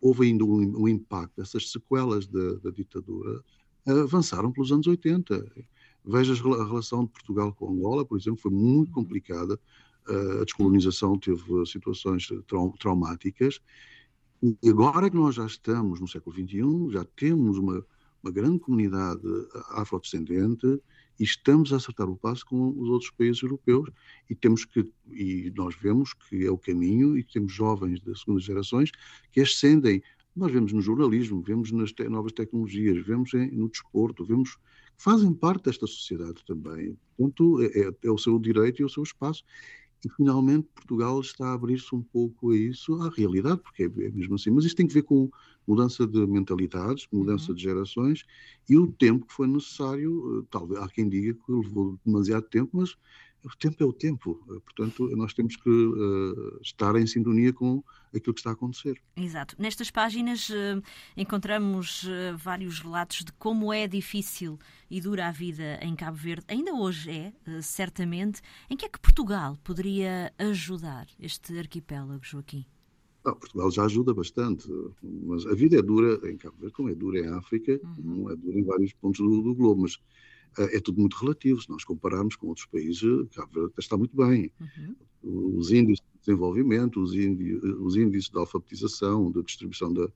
houve 0.00 0.26
ainda 0.26 0.44
um, 0.44 0.82
um, 0.82 0.88
impacto, 0.88 1.40
essas 1.40 1.70
sequelas 1.70 2.26
da, 2.26 2.54
da 2.56 2.70
ditadura 2.70 3.42
avançaram 3.86 4.50
pelos 4.50 4.72
anos 4.72 4.86
80. 4.86 5.46
Veja 6.04 6.32
a 6.32 6.66
relação 6.66 7.04
de 7.04 7.10
Portugal 7.10 7.52
com 7.52 7.70
Angola, 7.70 8.04
por 8.04 8.18
exemplo, 8.18 8.40
foi 8.40 8.50
muito 8.50 8.88
uhum. 8.88 8.94
complicada. 8.94 9.58
a 10.40 10.44
descolonização 10.44 11.18
teve 11.18 11.42
situações 11.66 12.28
trau 12.46 12.74
traumáticas. 12.78 13.60
E 14.42 14.68
agora 14.68 15.08
que 15.08 15.16
nós 15.16 15.34
já 15.34 15.46
estamos 15.46 16.00
no 16.00 16.08
século 16.08 16.34
XXI, 16.36 16.92
já 16.92 17.04
temos 17.16 17.56
uma, 17.56 17.84
uma 18.22 18.30
grande 18.30 18.58
comunidade 18.58 19.22
afrodescendente, 19.70 20.80
e 21.18 21.24
estamos 21.24 21.72
a 21.72 21.76
acertar 21.76 22.08
o 22.08 22.16
passo 22.16 22.44
com 22.46 22.70
os 22.78 22.88
outros 22.88 23.10
países 23.10 23.42
europeus 23.42 23.90
e 24.28 24.34
temos 24.34 24.64
que 24.64 24.90
e 25.10 25.52
nós 25.56 25.74
vemos 25.76 26.12
que 26.12 26.44
é 26.44 26.50
o 26.50 26.58
caminho 26.58 27.16
e 27.16 27.22
que 27.22 27.32
temos 27.32 27.52
jovens 27.52 28.00
das 28.00 28.20
segundas 28.20 28.44
gerações 28.44 28.90
que 29.30 29.40
ascendem. 29.40 30.02
Nós 30.34 30.52
vemos 30.52 30.72
no 30.72 30.80
jornalismo 30.80 31.40
vemos 31.40 31.70
nas 31.70 31.92
te 31.92 32.08
novas 32.08 32.32
tecnologias 32.32 33.04
vemos 33.04 33.32
em, 33.34 33.50
no 33.52 33.68
desporto 33.68 34.24
vemos 34.24 34.56
fazem 34.96 35.32
parte 35.32 35.64
desta 35.64 35.86
sociedade 35.86 36.44
também. 36.46 36.96
Portanto 37.16 37.62
é, 37.62 37.66
é, 37.66 37.90
é 38.04 38.10
o 38.10 38.18
seu 38.18 38.38
direito 38.38 38.82
e 38.82 38.84
o 38.84 38.88
seu 38.88 39.02
espaço 39.02 39.44
e 40.04 40.08
finalmente 40.10 40.68
Portugal 40.74 41.20
está 41.20 41.48
a 41.48 41.52
abrir-se 41.54 41.94
um 41.94 42.02
pouco 42.02 42.50
a 42.50 42.56
isso, 42.56 42.94
à 43.02 43.08
realidade, 43.08 43.60
porque 43.62 43.84
é, 43.84 43.86
é 43.86 44.10
mesmo 44.10 44.34
assim. 44.34 44.50
Mas 44.50 44.64
isso 44.64 44.76
tem 44.76 44.86
que 44.86 44.94
ver 44.94 45.02
com 45.02 45.30
mudança 45.66 46.06
de 46.06 46.26
mentalidades, 46.26 47.06
mudança 47.12 47.50
uhum. 47.50 47.56
de 47.56 47.62
gerações 47.62 48.24
e 48.68 48.76
o 48.76 48.86
tempo 48.86 49.26
que 49.26 49.32
foi 49.32 49.46
necessário. 49.46 50.40
Eh, 50.40 50.46
talvez 50.50 50.80
há 50.80 50.88
quem 50.88 51.08
diga 51.08 51.34
que 51.34 51.52
levou 51.52 51.98
demasiado 52.04 52.44
tempo, 52.44 52.70
mas 52.74 52.96
o 53.44 53.56
tempo 53.56 53.82
é 53.82 53.86
o 53.86 53.92
tempo. 53.92 54.42
Eh, 54.48 54.60
portanto, 54.60 55.08
nós 55.16 55.34
temos 55.34 55.56
que 55.56 55.68
uh, 55.68 56.58
estar 56.62 56.96
em 56.96 57.06
sintonia 57.06 57.52
com 57.52 57.82
aquilo 58.14 58.32
que 58.32 58.40
está 58.40 58.50
a 58.50 58.52
acontecer. 58.54 59.00
Exato. 59.16 59.54
Nestas 59.58 59.90
páginas 59.90 60.48
uh, 60.48 60.82
encontramos 61.16 62.04
uh, 62.04 62.36
vários 62.36 62.80
relatos 62.80 63.24
de 63.24 63.32
como 63.32 63.72
é 63.72 63.86
difícil 63.86 64.58
e 64.90 65.00
dura 65.00 65.28
a 65.28 65.32
vida 65.32 65.78
em 65.82 65.94
Cabo 65.94 66.16
Verde. 66.16 66.46
Ainda 66.48 66.72
hoje 66.72 67.10
é, 67.10 67.32
certamente. 67.60 68.40
Em 68.70 68.76
que 68.76 68.86
é 68.86 68.88
que 68.88 68.98
Portugal 68.98 69.58
poderia 69.62 70.32
ajudar 70.38 71.06
este 71.18 71.58
arquipélago, 71.58 72.22
Joaquim? 72.22 72.64
Não, 73.24 73.34
Portugal 73.34 73.70
já 73.70 73.84
ajuda 73.84 74.12
bastante, 74.12 74.68
mas 75.02 75.46
a 75.46 75.54
vida 75.54 75.78
é 75.78 75.82
dura 75.82 76.20
em 76.30 76.36
Cabo 76.36 76.56
Verde, 76.58 76.74
como 76.74 76.90
é 76.90 76.94
dura 76.94 77.18
em 77.18 77.28
África, 77.28 77.80
uhum. 77.82 77.94
não 78.04 78.30
é 78.30 78.36
dura 78.36 78.58
em 78.58 78.62
vários 78.62 78.92
pontos 78.92 79.18
do, 79.18 79.42
do 79.42 79.54
globo, 79.54 79.82
mas 79.82 79.98
é 80.58 80.80
tudo 80.80 81.00
muito 81.00 81.16
relativo. 81.16 81.60
Se 81.60 81.68
nós 81.68 81.84
compararmos 81.84 82.36
com 82.36 82.48
outros 82.48 82.66
países, 82.66 83.02
Cabo 83.34 83.52
Verde 83.52 83.72
está 83.78 83.96
muito 83.96 84.16
bem. 84.16 84.50
Uhum. 84.60 85.56
Os 85.58 85.70
índices 85.70 86.04
de 86.04 86.20
desenvolvimento, 86.20 87.00
os, 87.00 87.14
índices, 87.14 87.62
os 87.80 87.96
índices 87.96 88.30
de 88.30 88.38
alfabetização, 88.38 89.30
de 89.30 89.42
distribuição 89.42 89.92
da, 89.92 90.08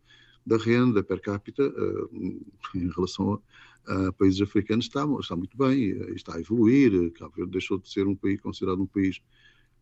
da 0.45 0.57
renda 0.57 1.03
per 1.03 1.21
capita, 1.21 1.67
uh, 1.67 2.45
em 2.75 2.91
relação 2.91 3.41
a, 3.87 4.09
a, 4.09 4.13
países 4.13 4.41
africanos, 4.41 4.87
está, 4.87 5.07
está 5.19 5.35
muito 5.35 5.57
bem, 5.57 5.91
está 6.15 6.37
a 6.37 6.41
evoluir. 6.41 7.13
Cabo 7.13 7.35
Verde 7.37 7.53
deixou 7.53 7.79
de 7.79 7.91
ser 7.91 8.07
um 8.07 8.15
país 8.15 8.41
considerado 8.41 8.83
um 8.83 8.87
país 8.87 9.21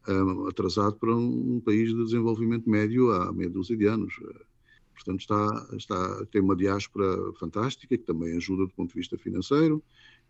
um, 0.09 0.47
atrasado 0.47 0.97
para 0.97 1.15
um, 1.15 1.57
um, 1.57 1.61
país 1.61 1.89
de 1.89 2.05
desenvolvimento 2.05 2.69
médio 2.71 3.11
há 3.11 3.33
meia 3.33 3.51
dúzia 3.51 3.77
de 3.77 3.87
anos. 3.87 4.15
Portanto, 4.95 5.21
está, 5.21 5.69
está, 5.77 6.27
tem 6.27 6.41
uma 6.41 6.57
diáspora 6.57 7.33
fantástica, 7.35 7.97
que 7.97 8.05
também 8.05 8.37
ajuda 8.37 8.67
do 8.67 8.73
ponto 8.73 8.89
de 8.89 8.99
vista 8.99 9.19
financeiro, 9.19 9.83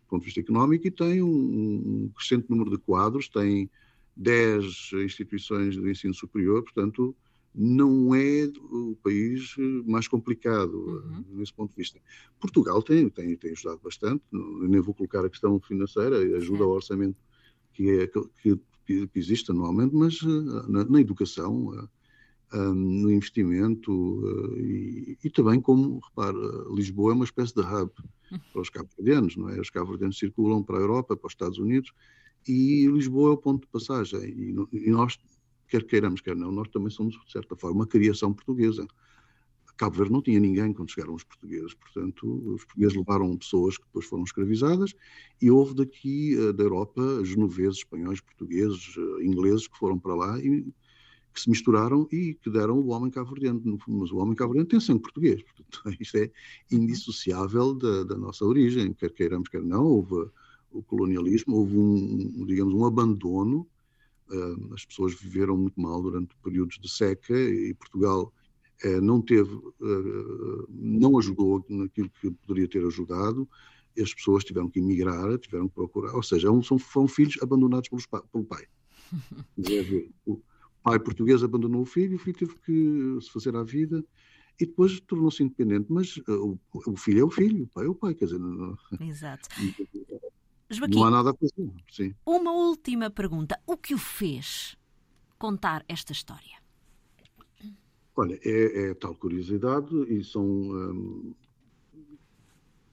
do 0.06 0.10
ponto 0.10 0.20
de 0.20 0.26
vista 0.26 0.40
económico, 0.40 0.86
e 0.86 0.90
tem 0.90 1.22
um, 1.22 1.28
um 1.28 2.10
crescente 2.14 2.48
número 2.48 2.70
de 2.70 2.78
quadros, 2.78 3.28
tem 3.28 3.68
10 4.16 4.92
instituições 5.04 5.74
de 5.74 5.90
ensino 5.90 6.14
superior, 6.14 6.62
portanto, 6.62 7.14
não 7.54 8.14
é 8.14 8.50
o 8.70 8.96
país 9.02 9.54
mais 9.86 10.06
complicado 10.06 10.74
uhum. 10.74 11.24
nesse 11.38 11.52
ponto 11.52 11.70
de 11.70 11.76
vista. 11.76 11.98
Portugal 12.38 12.82
tem, 12.82 13.08
tem, 13.08 13.34
tem 13.36 13.52
ajudado 13.52 13.80
bastante, 13.82 14.22
nem 14.30 14.80
vou 14.80 14.94
colocar 14.94 15.24
a 15.24 15.30
questão 15.30 15.58
financeira, 15.60 16.18
ajuda 16.36 16.64
ao 16.64 16.70
orçamento 16.70 17.16
que, 17.72 17.90
é, 17.90 18.06
que, 18.06 18.56
que 18.86 19.10
existe 19.14 19.50
anualmente, 19.50 19.94
mas 19.94 20.18
eh, 20.22 20.70
na, 20.70 20.84
na 20.84 21.00
educação, 21.00 21.88
eh, 22.52 22.56
no 22.58 23.10
investimento 23.10 24.22
eh, 24.24 24.60
e, 24.60 25.18
e, 25.24 25.30
também 25.30 25.60
como, 25.60 26.00
repara, 26.00 26.38
Lisboa 26.70 27.12
é 27.12 27.14
uma 27.14 27.24
espécie 27.24 27.54
de 27.54 27.60
hub 27.60 27.90
para 28.52 28.60
os 28.60 28.70
cabo-verdianos, 28.70 29.36
não 29.36 29.48
é? 29.48 29.60
Os 29.60 29.70
cabo-verdianos 29.70 30.18
circulam 30.18 30.62
para 30.62 30.78
a 30.78 30.80
Europa, 30.80 31.16
para 31.16 31.26
os 31.26 31.32
Estados 31.32 31.58
Unidos 31.58 31.92
e 32.46 32.86
Lisboa 32.86 33.30
é 33.30 33.32
o 33.34 33.36
ponto 33.36 33.62
de 33.62 33.68
passagem 33.68 34.20
e, 34.20 34.54
e 34.72 34.90
nós, 34.90 35.18
quer 35.68 35.84
queiramos, 35.84 36.20
quer 36.20 36.36
não, 36.36 36.52
nós 36.52 36.68
também 36.68 36.90
somos, 36.90 37.14
de 37.26 37.32
certa 37.32 37.56
forma, 37.56 37.78
uma 37.78 37.86
criação 37.86 38.32
portuguesa. 38.32 38.86
Cabo 39.76 39.96
Verde 39.96 40.12
não 40.12 40.22
tinha 40.22 40.40
ninguém 40.40 40.72
quando 40.72 40.90
chegaram 40.90 41.14
os 41.14 41.24
portugueses, 41.24 41.74
portanto, 41.74 42.54
os 42.54 42.64
portugueses 42.64 42.96
levaram 42.96 43.36
pessoas 43.36 43.76
que 43.76 43.84
depois 43.84 44.06
foram 44.06 44.24
escravizadas 44.24 44.94
e 45.40 45.50
houve 45.50 45.74
daqui 45.74 46.34
eh, 46.34 46.52
da 46.52 46.64
Europa 46.64 47.02
genoveses, 47.24 47.78
espanhóis, 47.78 48.20
portugueses, 48.20 48.94
eh, 48.96 49.24
ingleses 49.24 49.68
que 49.68 49.76
foram 49.76 49.98
para 49.98 50.14
lá 50.14 50.38
e 50.40 50.66
que 51.36 51.42
se 51.42 51.50
misturaram 51.50 52.08
e 52.10 52.34
que 52.34 52.50
deram 52.50 52.78
o 52.78 52.88
homem 52.88 53.10
cabo-verdiano. 53.10 53.62
Mas 53.86 54.10
o 54.10 54.16
homem 54.16 54.34
cabo-verdiano 54.34 54.68
tem 54.68 54.80
sangue 54.80 55.02
português, 55.02 55.42
portanto, 55.42 55.82
isto 56.00 56.16
é 56.16 56.30
indissociável 56.72 57.74
da, 57.74 58.04
da, 58.04 58.16
nossa 58.16 58.44
origem, 58.44 58.94
quer 58.94 59.12
queiramos, 59.12 59.48
quer 59.48 59.62
não. 59.62 59.84
Houve 59.84 60.30
o 60.70 60.82
colonialismo, 60.82 61.56
houve 61.56 61.76
um, 61.76 62.46
digamos, 62.46 62.74
um 62.74 62.84
abandono. 62.84 63.66
Uh, 64.28 64.74
as 64.74 64.84
pessoas 64.84 65.14
viveram 65.14 65.56
muito 65.56 65.80
mal 65.80 66.02
durante 66.02 66.34
períodos 66.42 66.78
de 66.80 66.90
seca 66.90 67.38
e 67.38 67.72
Portugal 67.74 68.32
eh, 68.82 69.00
não 69.00 69.22
teve, 69.22 69.54
eh, 69.54 70.66
não 70.68 71.18
ajudou 71.18 71.64
naquilo 71.68 72.10
que 72.20 72.30
poderia 72.30 72.68
ter 72.68 72.84
ajudado, 72.84 73.48
as 73.98 74.12
pessoas 74.12 74.44
tiveram 74.44 74.68
que 74.68 74.80
emigrar, 74.80 75.38
tiveram 75.38 75.68
que 75.68 75.74
procurar, 75.74 76.14
ou 76.14 76.22
seja, 76.22 76.48
são, 76.62 76.78
foram 76.78 77.08
filhos 77.08 77.38
abandonados 77.40 77.88
pelos, 77.88 78.06
pelo 78.06 78.44
pai. 78.44 78.66
o 80.26 80.40
pai 80.86 81.00
português 81.00 81.42
abandonou 81.42 81.82
o 81.82 81.84
filho, 81.84 82.14
o 82.14 82.18
filho 82.18 82.38
teve 82.38 82.54
que 82.64 83.18
se 83.20 83.28
fazer 83.32 83.56
à 83.56 83.64
vida 83.64 84.04
e 84.60 84.64
depois 84.64 85.00
tornou-se 85.00 85.42
independente, 85.42 85.86
mas 85.90 86.22
eh, 86.28 86.32
o, 86.32 86.56
o, 86.72 86.96
filho 86.96 87.22
é 87.22 87.24
o 87.24 87.28
filho, 87.28 87.64
o 87.64 87.66
pai 87.66 87.86
é 87.86 87.88
o 87.88 87.94
pai, 87.94 88.14
quer 88.14 88.26
dizer... 88.26 88.38
Não, 88.38 88.78
Exato. 89.00 89.48
Joaquim, 90.70 90.94
não 90.94 91.04
há 91.04 91.10
nada 91.10 91.30
a 91.30 91.34
fazer, 91.34 91.72
sim. 91.90 92.14
Uma 92.24 92.52
última 92.52 93.10
pergunta. 93.10 93.60
O 93.66 93.76
que 93.76 93.94
o 93.94 93.98
fez 93.98 94.76
contar 95.36 95.84
esta 95.88 96.12
história? 96.12 96.56
Olha, 98.14 98.38
é, 98.44 98.90
é 98.90 98.94
tal 98.94 99.14
curiosidade 99.16 99.92
e 100.08 100.24
são. 100.24 100.44
Um, 100.44 101.34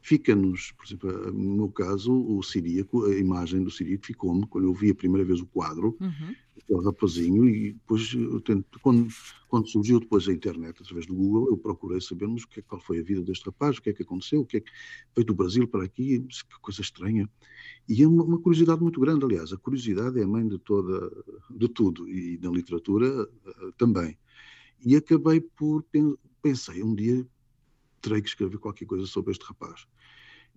Fica-nos, 0.05 0.74
por 0.74 0.86
exemplo, 0.86 1.31
no 1.31 1.55
meu 1.55 1.69
caso, 1.69 2.12
o 2.12 2.43
Siríaco, 2.43 3.05
a 3.05 3.15
imagem 3.15 3.63
do 3.63 3.72
Siríaco 3.72 4.05
ficou-me, 4.05 4.45
quando 4.48 4.65
eu 4.65 4.74
vi 4.74 4.91
a 4.91 4.95
primeira 4.95 5.25
vez 5.25 5.39
o 5.39 5.45
quadro, 5.45 5.95
uhum. 5.98 6.36
aquele 6.62 6.83
rapazinho, 6.83 7.48
e 7.48 7.72
depois, 7.72 8.13
tento, 8.43 8.81
quando, 8.81 9.07
quando, 9.48 9.69
surgiu 9.69 10.01
depois 10.01 10.27
a 10.27 10.33
internet, 10.33 10.75
através 10.81 11.05
do 11.05 11.15
Google, 11.15 11.48
eu 11.48 11.57
procurei 11.57 12.01
saber 12.01 12.27
mas 12.27 12.43
o 12.43 12.50
que, 12.50 12.60
é, 12.60 12.63
qual 12.63 12.81
foi 12.81 13.00
a 13.00 13.01
vida 13.01 13.22
deste 13.22 13.45
rapaz, 13.45 13.77
o 13.77 13.81
que 13.81 13.91
é 13.91 13.93
que 13.93 14.03
aconteceu, 14.03 14.41
o 14.41 14.45
que 14.45 14.57
é 14.57 14.60
que 14.60 14.72
veio 15.15 15.25
do 15.25 15.33
Brasil 15.33 15.65
para 15.69 15.86
aqui, 15.86 16.19
que 16.19 16.60
coisa 16.62 16.81
estranha. 16.81 17.29
E 17.88 18.03
é 18.03 18.05
uma, 18.07 18.25
uma 18.25 18.39
curiosidade 18.39 18.81
muito 18.81 19.00
grande, 19.00 19.24
aliás, 19.24 19.53
a 19.53 19.57
curiosidade 19.57 20.19
é 20.19 20.24
a 20.24 20.27
mãe 20.27 20.45
de 20.45 20.60
toda, 20.60 21.10
de 21.50 21.69
tudo, 21.69 22.10
e 22.10 22.38
na 22.43 22.50
literatura 22.50 23.07
eh, 23.45 23.72
também. 23.77 24.17
E 24.86 24.98
acabei 24.98 25.39
por. 25.39 25.86
Pensei, 26.41 26.83
um 26.83 26.93
dia 26.93 27.25
terei 28.03 28.22
que 28.22 28.27
escrever 28.27 28.60
qualquer 28.60 28.86
coisa 28.86 29.07
sobre 29.07 29.31
este 29.31 29.45
rapaz. 29.45 29.88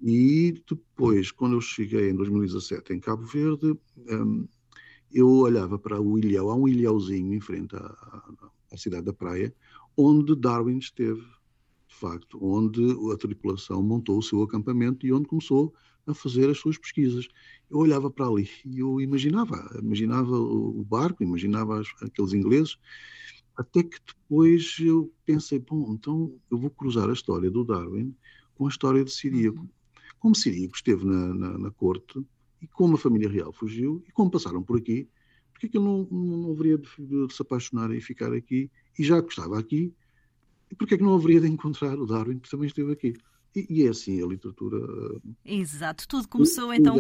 E 0.03 0.63
depois, 0.69 1.31
quando 1.31 1.55
eu 1.55 1.61
cheguei 1.61 2.11
em 2.11 2.15
2017 2.15 2.93
em 2.93 3.01
Cabo 3.01 3.25
Verde, 3.25 3.75
um, 4.11 4.47
eu 5.11 5.29
olhava 5.29 5.79
para 5.79 5.99
o 6.01 6.19
ilhéu, 6.19 6.51
há 6.51 6.55
um 6.55 6.69
ilhéuzinho 6.69 7.33
em 7.33 7.41
frente 7.41 7.75
à, 7.75 8.23
à, 8.71 8.77
cidade 8.77 9.05
da 9.05 9.13
praia, 9.13 9.55
onde 9.97 10.37
Darwin 10.37 10.77
esteve, 10.77 11.23
de 11.89 11.95
facto, 11.95 12.39
onde 12.45 12.83
a 13.11 13.17
tripulação 13.17 13.83
montou 13.83 14.19
o 14.19 14.23
seu 14.23 14.43
acampamento 14.43 15.07
e 15.07 15.13
onde 15.13 15.29
começou 15.29 15.73
a 16.07 16.13
fazer 16.13 16.51
as 16.51 16.59
suas 16.59 16.77
pesquisas. 16.77 17.27
Eu 17.71 17.79
olhava 17.79 18.11
para 18.11 18.27
ali 18.27 18.51
e 18.67 18.81
eu 18.81 19.01
imaginava, 19.01 19.57
imaginava 19.83 20.37
o 20.37 20.85
barco, 20.85 21.23
imaginava 21.23 21.81
aqueles 22.03 22.35
ingleses 22.35 22.77
Até 23.57 23.83
que 23.83 23.99
depois 24.07 24.77
eu 24.81 25.13
pensei, 25.25 25.59
bom, 25.59 25.95
então 25.95 26.39
eu 26.51 26.59
vou 26.59 26.71
cruzar 26.71 27.09
a 27.09 27.13
história 27.13 27.51
do 27.51 27.65
Darwin 27.65 28.15
com 28.55 28.67
a 28.67 28.69
história 28.69 29.03
de 29.03 29.11
Siríaco. 29.11 29.61
Uhum. 29.61 29.69
Como 30.19 30.35
Siríaco 30.35 30.77
esteve 30.77 31.05
na, 31.05 31.35
na, 31.35 31.59
na, 31.59 31.71
corte 31.71 32.23
e 32.61 32.67
como 32.67 32.97
a 32.97 32.99
família 32.99 33.29
real 33.29 33.53
fugiu 33.53 34.03
e 34.07 34.13
como 34.13 34.31
passaram 34.31 34.63
por 34.63 34.79
aqui, 34.79 35.09
porque 35.53 35.67
é 35.67 35.69
que 35.71 35.79
ele 35.79 35.85
não, 35.85 36.07
não, 36.11 36.37
não 36.39 36.53
haveria 36.53 36.77
de, 36.77 36.89
de, 36.99 37.35
se 37.35 37.41
apaixonar 37.41 37.91
e 37.93 38.01
ficar 38.01 38.33
aqui 38.33 38.71
e 38.99 39.05
já 39.05 39.23
que 39.23 39.31
estava 39.31 39.59
aqui, 39.59 39.95
e 40.71 40.75
porque 40.75 40.95
é 40.95 40.99
que 40.99 41.05
não 41.05 41.15
haveria 41.15 41.41
de 41.41 41.49
encontrar 41.49 41.99
o 41.99 42.07
Darwin 42.07 42.39
que 42.39 42.51
também 42.51 42.67
esteve 42.67 42.93
aqui? 42.93 43.15
E, 43.57 43.67
e 43.71 43.87
é 43.87 43.89
assim 43.89 44.23
a 44.23 44.27
literatura. 44.27 44.77
Exato, 45.43 46.07
tudo 46.07 46.29
começou 46.29 46.75
então. 46.75 46.95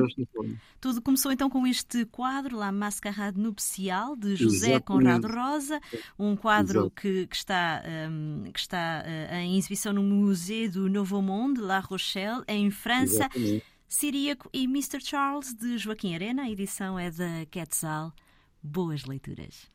Tudo 0.80 1.02
começou 1.02 1.30
então 1.30 1.50
com 1.50 1.66
este 1.66 2.06
quadro, 2.06 2.56
La 2.56 2.72
Mascarade 2.72 3.38
Nupcial, 3.38 4.16
de 4.16 4.34
José 4.34 4.70
Exatamente. 4.70 4.84
Conrado 4.84 5.28
Rosa, 5.28 5.80
um 6.18 6.34
quadro 6.34 6.90
que, 6.90 7.26
que, 7.26 7.36
está, 7.36 7.82
um, 8.10 8.50
que 8.50 8.58
está 8.58 9.04
uh, 9.04 9.34
em 9.34 9.58
exibição 9.58 9.92
no 9.92 10.02
Museu 10.02 10.70
do 10.70 10.88
Nouveau 10.88 11.20
Monde, 11.20 11.60
La 11.60 11.80
Rochelle, 11.80 12.42
em 12.48 12.70
França. 12.70 13.28
Exatamente. 13.34 13.64
Siríaco 13.88 14.50
e 14.52 14.64
Mr. 14.64 15.00
Charles, 15.00 15.54
de 15.54 15.76
Joaquim 15.78 16.14
Arena. 16.14 16.44
A 16.44 16.50
edição 16.50 16.98
é 16.98 17.10
da 17.10 17.46
Quetzal. 17.50 18.12
Boas 18.62 19.04
leituras. 19.04 19.70